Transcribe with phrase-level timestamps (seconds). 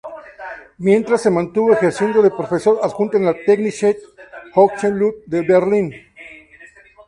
[0.79, 3.99] Mientras se mantuvo ejerciendo de profesor adjunto de la Technische
[4.55, 5.93] Hochschule de Berlin.